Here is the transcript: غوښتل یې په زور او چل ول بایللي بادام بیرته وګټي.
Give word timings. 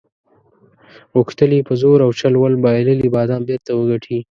غوښتل 1.15 1.49
یې 1.57 1.61
په 1.67 1.73
زور 1.81 1.99
او 2.05 2.11
چل 2.19 2.33
ول 2.37 2.53
بایللي 2.63 3.09
بادام 3.15 3.41
بیرته 3.47 3.71
وګټي. 3.75 4.17